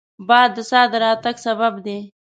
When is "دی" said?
1.85-1.99